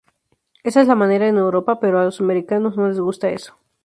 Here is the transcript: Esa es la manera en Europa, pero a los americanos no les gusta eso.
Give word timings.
Esa 0.63 0.81
es 0.81 0.87
la 0.87 0.95
manera 0.95 1.27
en 1.27 1.37
Europa, 1.37 1.79
pero 1.79 1.99
a 1.99 2.03
los 2.05 2.19
americanos 2.21 2.75
no 2.75 2.87
les 2.87 2.99
gusta 2.99 3.29
eso. 3.29 3.59